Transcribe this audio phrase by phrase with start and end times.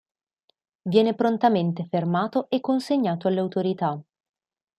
[0.81, 4.01] Viene prontamente fermato e consegnato alle autorità.